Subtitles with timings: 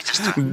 [0.00, 0.32] строительства?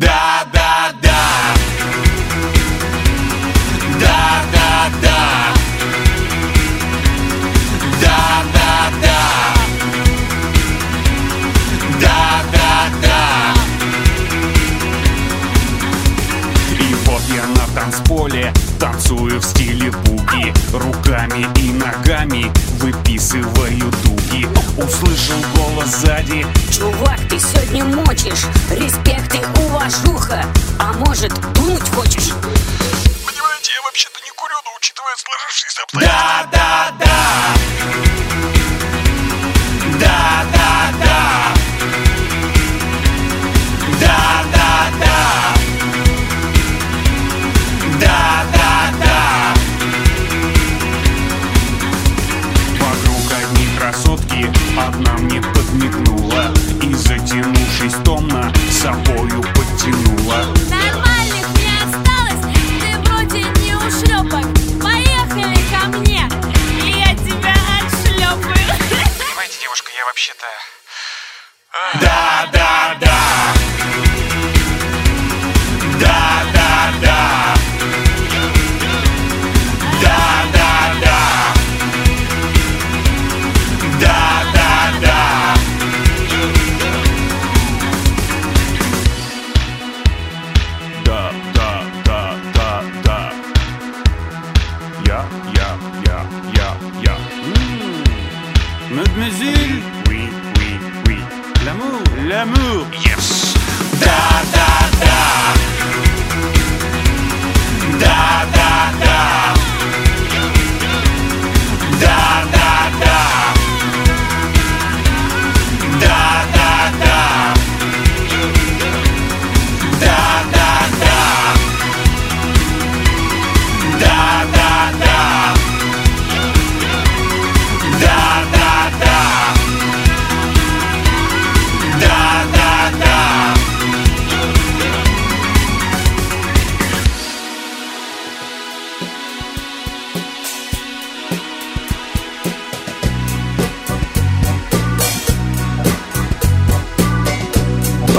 [35.93, 37.58] Да, да, да.
[72.01, 72.38] Да!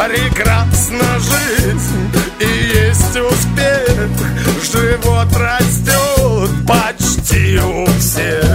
[0.09, 2.44] Прекрасна жизнь и
[2.75, 4.09] есть успех.
[4.72, 8.50] Живот растет почти у всех.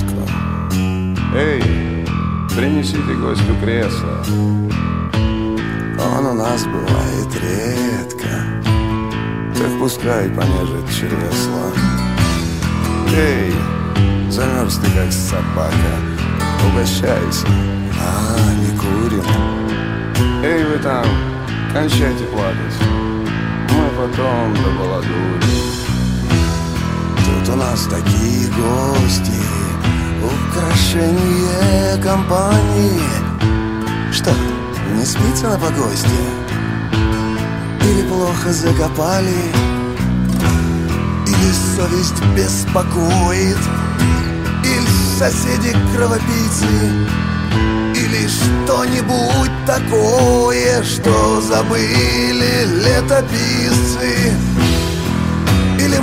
[0.00, 0.28] Табуретку
[1.34, 1.62] Эй,
[2.56, 4.22] принесите гостю кресло.
[6.16, 8.28] Он у нас бывает редко.
[9.56, 11.72] Так пускай понежит чресло.
[13.14, 13.52] Эй,
[14.30, 15.94] замерз ты как собака.
[16.68, 17.46] Угощайся.
[18.00, 19.24] А, не курим.
[20.42, 21.06] Эй, вы там,
[21.72, 22.74] кончайте плакать.
[23.70, 25.40] Мы потом добаладурим
[27.24, 29.59] Тут у нас такие гости
[30.22, 33.00] Украшение компании
[34.12, 34.32] Что,
[34.94, 36.08] не спится на погосте?
[37.82, 39.52] Или плохо закопали?
[41.26, 43.58] Или совесть беспокоит?
[44.64, 46.66] Или соседи кровопийцы?
[47.94, 54.34] Или что-нибудь такое, что забыли летописцы?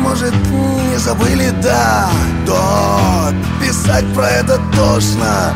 [0.07, 2.09] Может, не забыли, да,
[2.45, 5.53] да, писать про это тошно.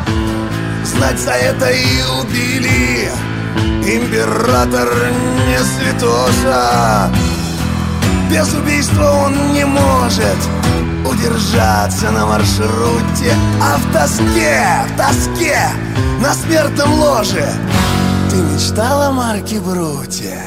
[0.84, 3.10] Знать за это и убили.
[3.82, 4.90] Император
[5.48, 7.10] не святоша.
[8.30, 10.38] Без убийства он не может
[11.10, 13.34] удержаться на маршруте.
[13.62, 15.60] А в тоске, в тоске,
[16.20, 17.48] на смертном ложе
[18.30, 20.38] Ты мечтала о Марке Бруте?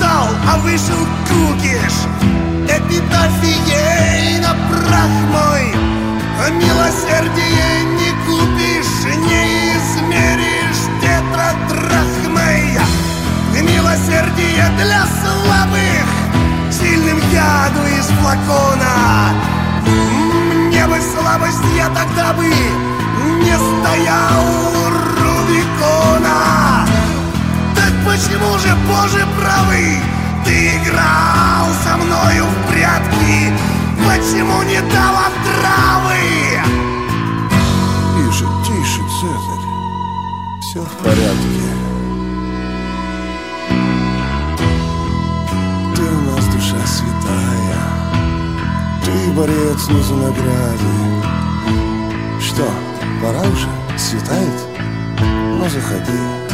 [0.00, 1.94] Да мечтал, а вышел кукиш.
[2.68, 5.74] Эпитафией на прах мой
[6.38, 12.78] А милосердие не купишь, не измеришь тетрадрахмой
[13.60, 16.06] Милосердие для слабых
[16.70, 19.34] Сильным яду из флакона.
[20.68, 24.90] Мне бы слабость, я тогда бы Не стоял у
[25.20, 26.49] Рубикона
[28.20, 29.98] почему же, Боже правый
[30.44, 33.52] Ты играл со мною в прятки.
[34.06, 36.60] Почему не дал отравы?
[38.16, 39.66] Тише, тише, Цезарь.
[40.60, 41.66] Все в порядке.
[45.94, 47.82] Ты у нас душа святая.
[49.04, 50.90] Ты борец не за награды.
[52.40, 52.68] Что,
[53.22, 53.68] пора уже?
[53.98, 54.66] Светает?
[55.20, 56.49] Ну, заходи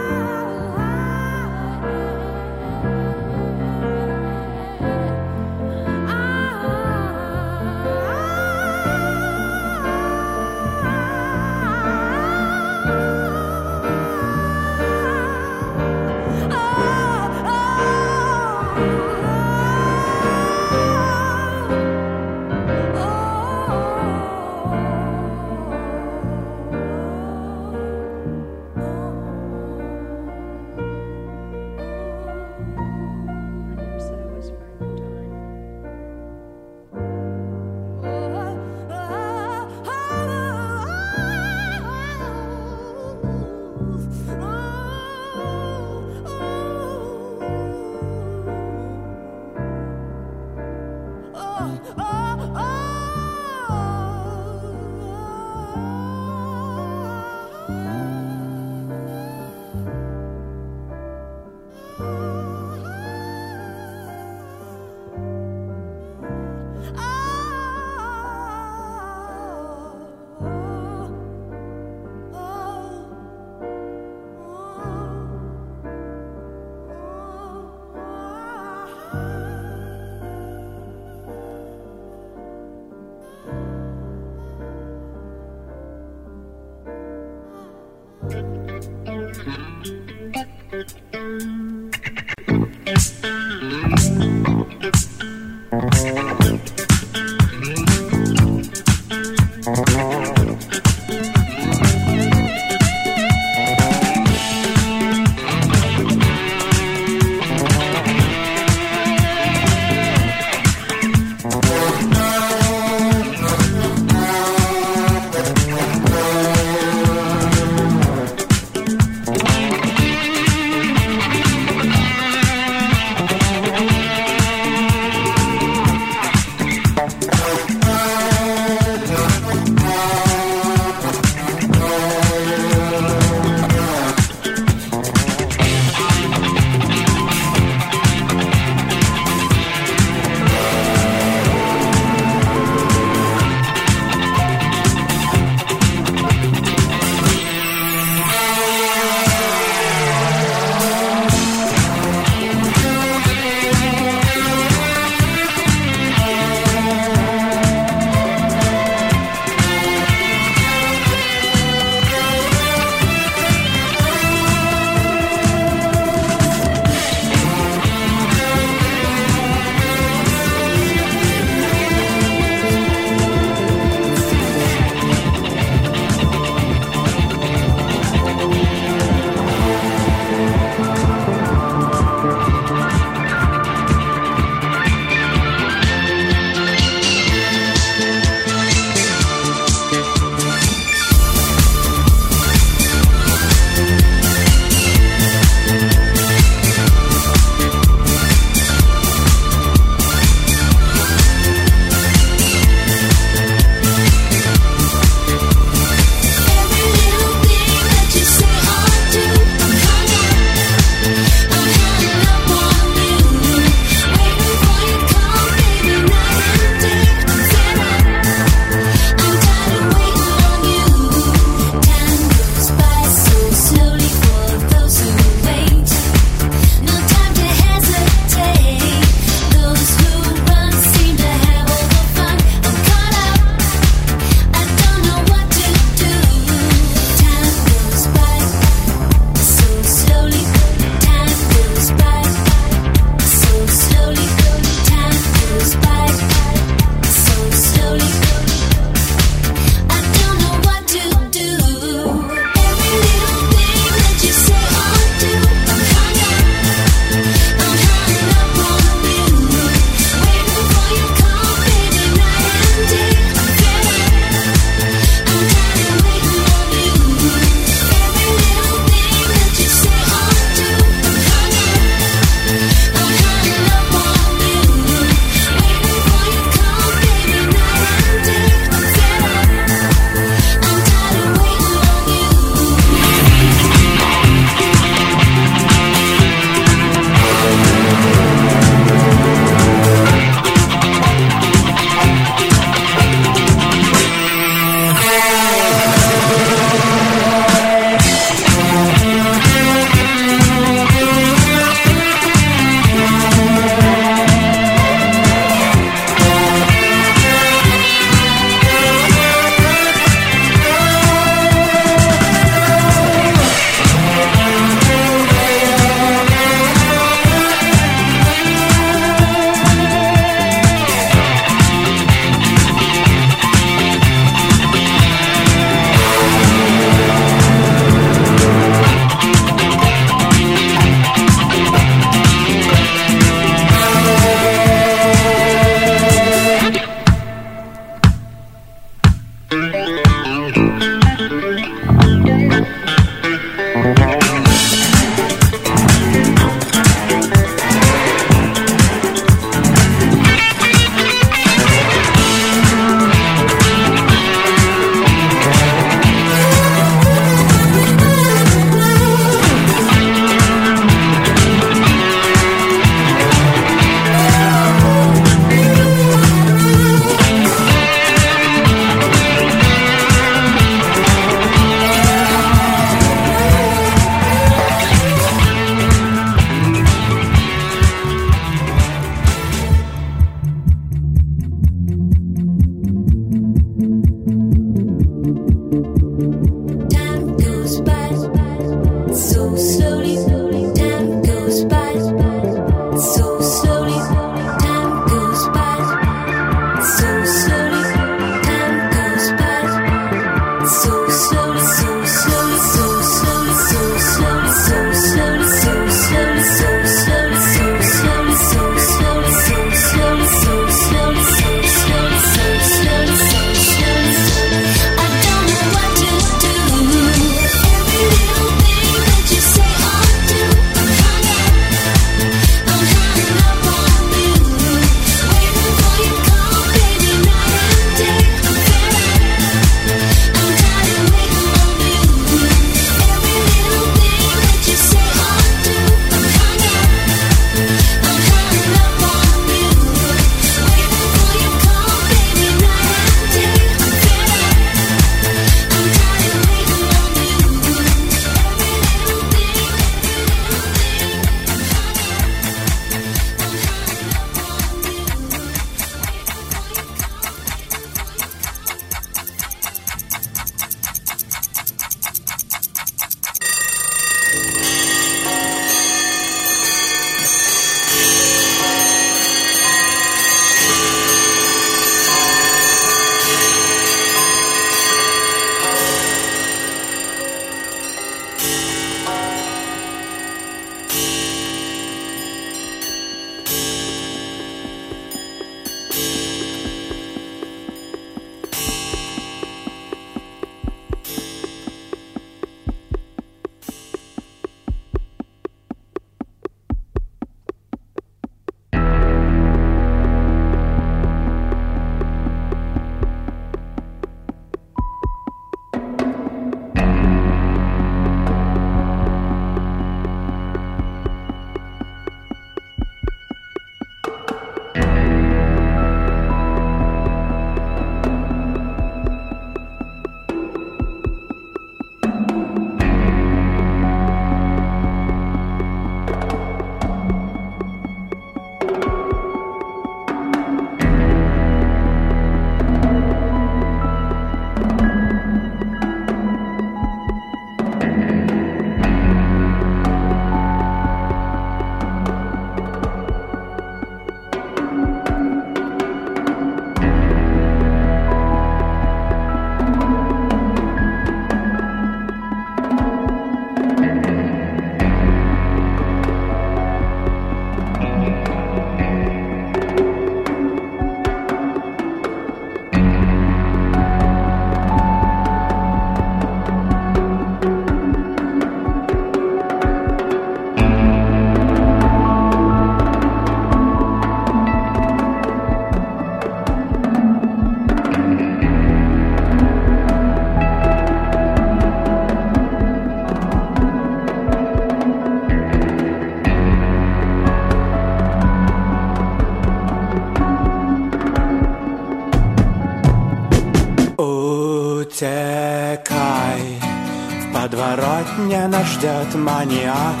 [598.80, 600.00] ждет маньяк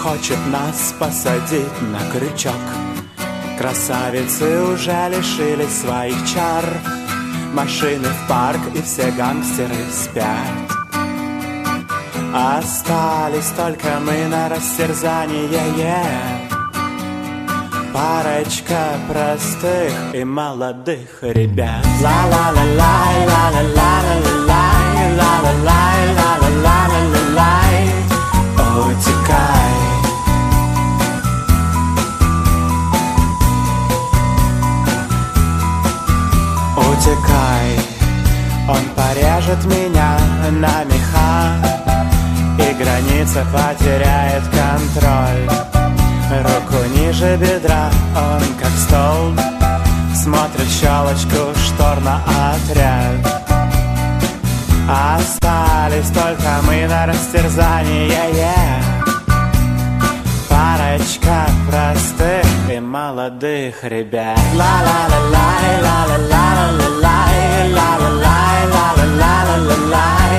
[0.00, 2.52] Хочет нас посадить на крючок.
[3.58, 6.64] Красавицы уже лишились своих чар
[7.52, 10.26] Машины в парк и все гангстеры спят.
[12.32, 16.52] Остались только мы на растерзание yeah.
[17.92, 21.84] Парочка простых и молодых ребят.
[22.02, 26.45] Ла-ла-ла-лай, ла-ла-ла-ла-ла-лай Ла-ла-лай, ла-ла-ла-ла-лай
[37.36, 37.78] Утекай
[38.68, 40.18] Он порежет меня
[40.50, 41.56] на меха
[42.58, 45.48] И граница потеряет контроль
[46.42, 49.34] Руку ниже бедра, он как стол
[50.14, 52.20] Смотрит щелочку штор на
[52.52, 53.42] отряд
[54.88, 58.95] Остались только мы на растерзание yeah.
[60.96, 64.38] Парочка простых и молодых ребят.
[64.54, 67.36] Ла-ла-ла-лай, ла-ла-ла-ла-ла-лай
[67.70, 70.36] Ла-ла-лай, ла-ла-ла-ла-лай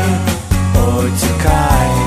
[0.73, 2.06] Утекай Утекай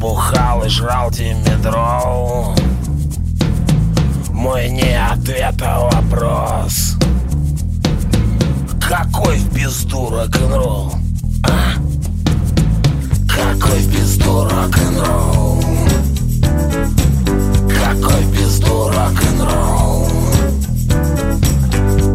[0.00, 2.54] Бухал и жрал димедрол
[4.30, 6.96] Мой не ответа вопрос
[8.80, 10.94] Какой в пизду рок-н-ролл?
[11.44, 11.74] А?
[13.28, 15.62] Какой в пизду рок-н-ролл?
[17.68, 20.08] Какой в пизду рок-н-ролл?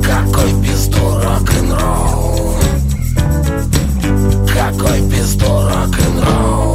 [0.02, 2.56] Какой в пизду рок-н-ролл?
[4.48, 6.75] Какой в пизду рок-н-ролл?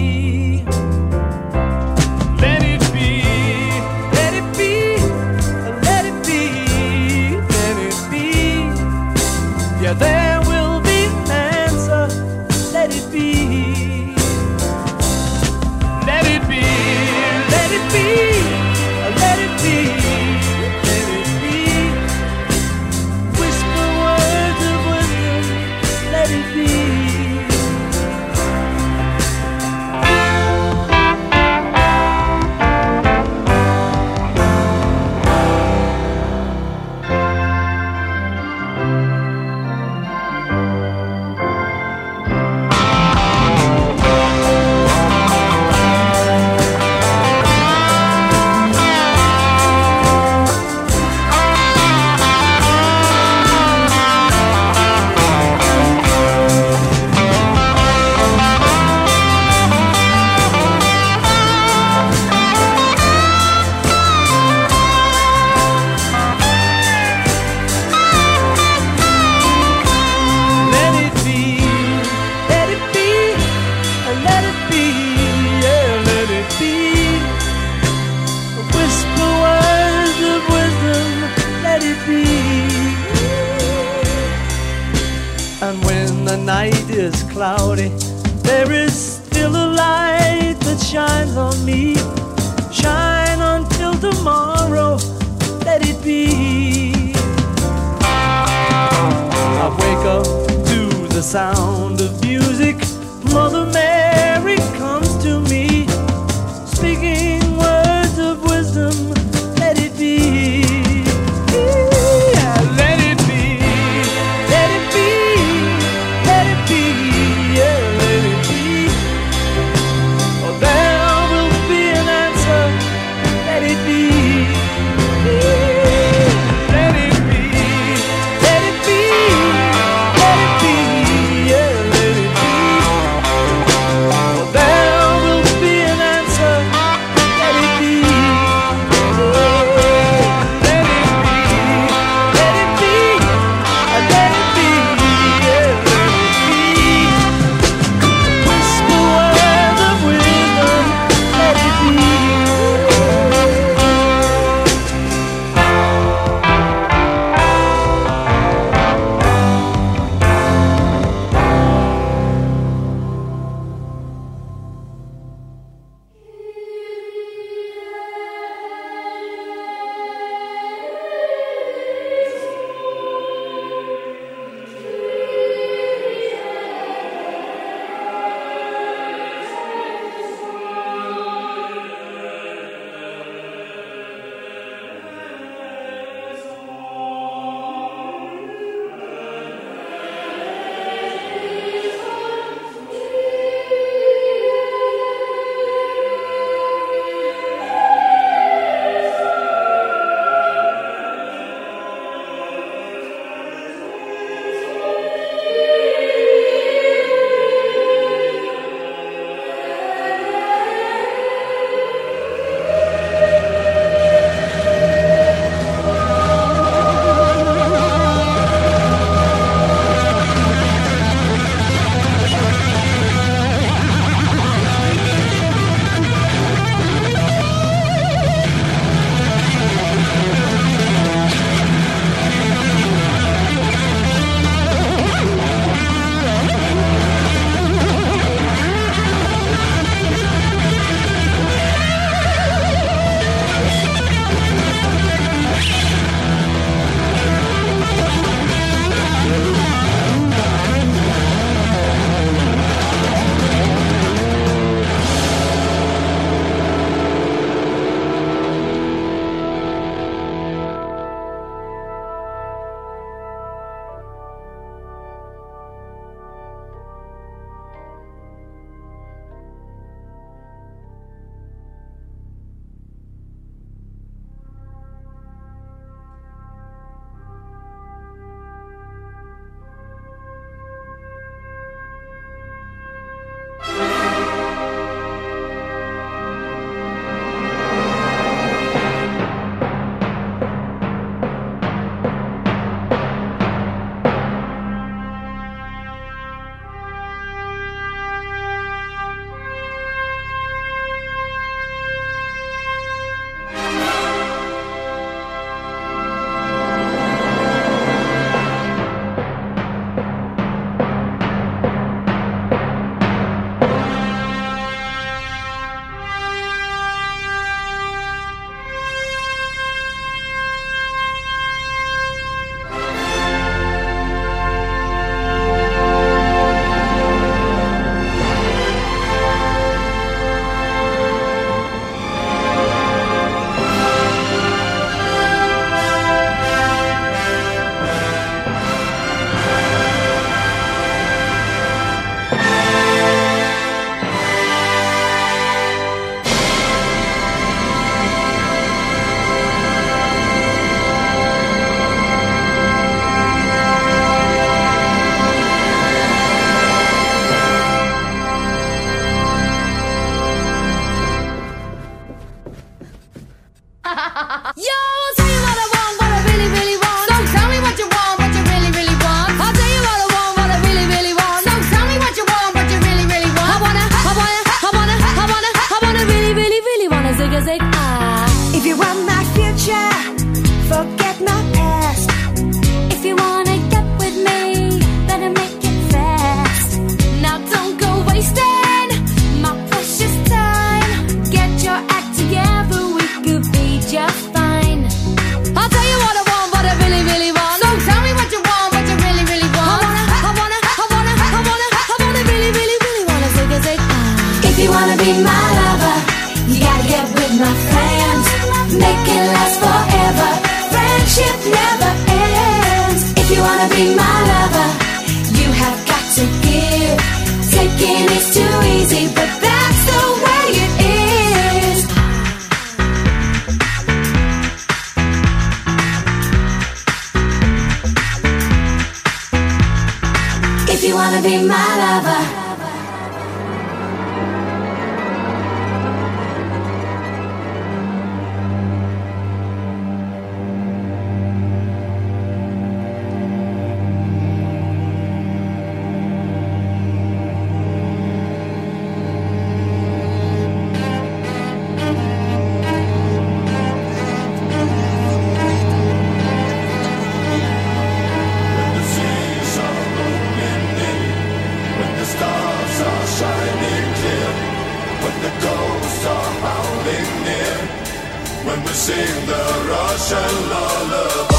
[468.81, 471.30] Sing the Russian lullaby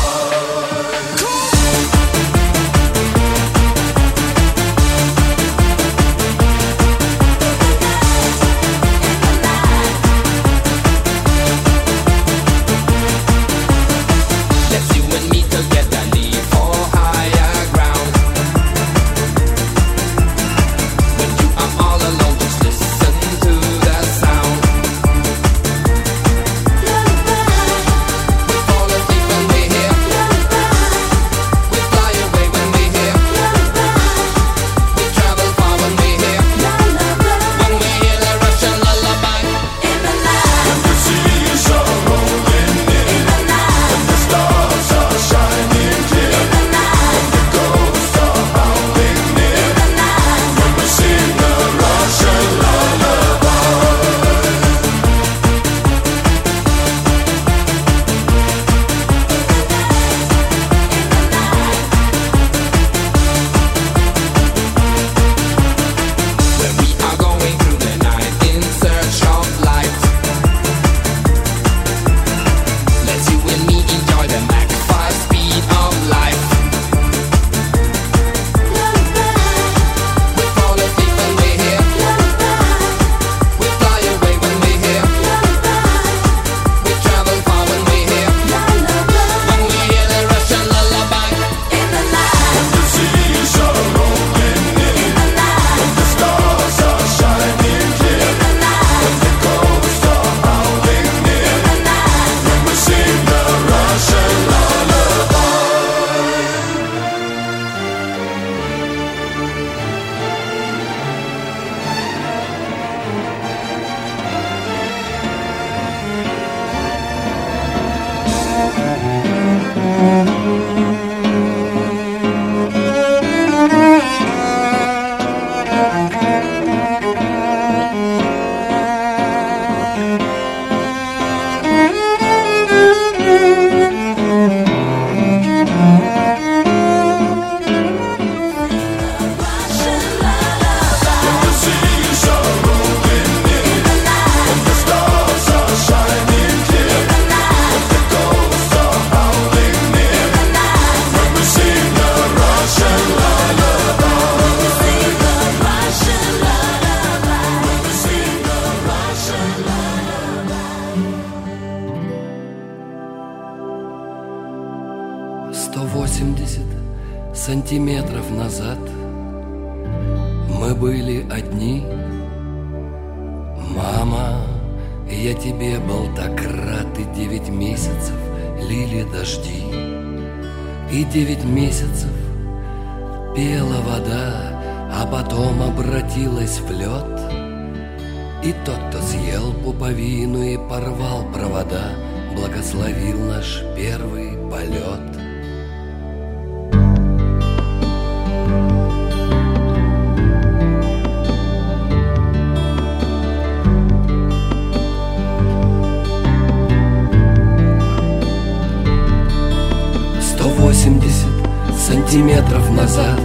[212.12, 213.20] сантиметров назад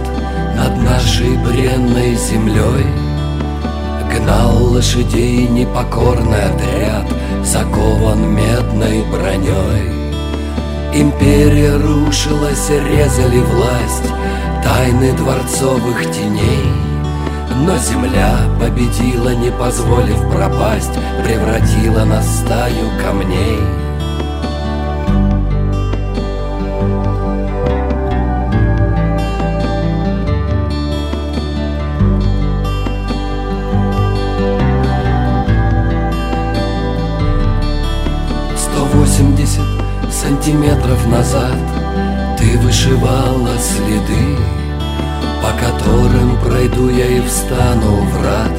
[0.56, 2.86] Над нашей бренной землей
[4.10, 7.04] Гнал лошадей непокорный отряд
[7.44, 9.90] Закован медной броней.
[10.94, 14.10] Империя рушилась, резали власть
[14.64, 16.72] Тайны дворцовых теней.
[17.66, 23.87] Но земля победила, не позволив пропасть Превратила на стаю камней
[40.48, 41.58] сантиметров назад
[42.38, 44.36] Ты вышивала следы
[45.42, 48.52] По которым пройду я и встану в рад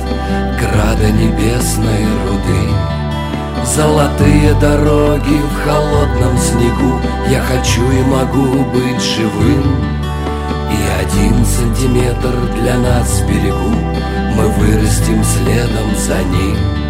[0.60, 3.66] Града небесной руды.
[3.66, 9.76] Золотые дороги в холодном снегу Я хочу и могу быть живым.
[10.72, 13.76] И один сантиметр для нас берегу
[14.36, 16.89] Мы вырастем следом за ним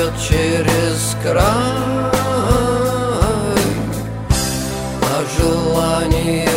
[0.00, 1.42] бьет через край
[5.02, 6.48] А желания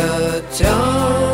[0.52, 1.33] тянут